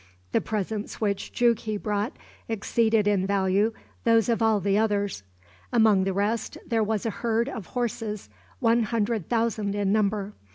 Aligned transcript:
The 0.31 0.41
presents 0.41 0.99
which 0.99 1.31
Jughi 1.31 1.77
brought 1.77 2.17
exceeded 2.49 3.07
in 3.07 3.27
value 3.27 3.71
those 4.03 4.29
of 4.29 4.41
all 4.41 4.59
the 4.59 4.75
others. 4.75 5.21
Among 5.71 6.05
the 6.05 6.11
rest, 6.13 6.57
there 6.65 6.83
was 6.83 7.05
a 7.05 7.11
herd 7.11 7.47
of 7.47 7.67
horses 7.67 8.27
one 8.57 8.81
hundred 8.81 9.29
thousand 9.29 9.75
in 9.75 9.91
number. 9.91 10.33